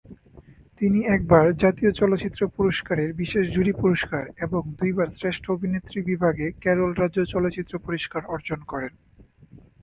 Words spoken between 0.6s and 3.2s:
তিনি একবার জাতীয় চলচ্চিত্র পুরস্কারের